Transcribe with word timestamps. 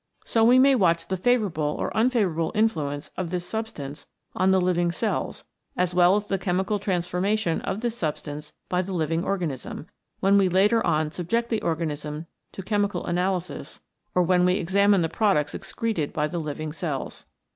So 0.25 0.43
we 0.43 0.57
may 0.57 0.73
watch 0.73 1.07
the 1.09 1.15
favourable 1.15 1.75
or 1.77 1.91
unfavourable 1.93 2.51
influence 2.55 3.11
of 3.17 3.29
this 3.29 3.45
substance 3.45 4.07
on 4.33 4.49
the 4.49 4.59
living 4.59 4.91
cells 4.91 5.45
as 5.77 5.93
well 5.93 6.15
as 6.15 6.25
the 6.25 6.39
chemical 6.39 6.79
transformation 6.79 7.61
of 7.61 7.81
this 7.81 7.95
substance 7.99 8.51
by 8.67 8.81
the 8.81 8.93
living 8.93 9.23
organism, 9.23 9.85
when 10.19 10.39
we 10.39 10.49
later 10.49 10.83
on 10.83 11.11
subject 11.11 11.49
the 11.51 11.61
organism 11.61 12.25
to 12.53 12.63
chemical 12.63 13.05
analysis 13.05 13.79
or 14.15 14.23
when 14.23 14.43
we 14.43 14.55
examine 14.55 15.03
the 15.03 15.07
products 15.07 15.53
excreted 15.53 16.13
by 16.13 16.25
the 16.25 16.39
living 16.39 16.71
cells. 16.73 17.27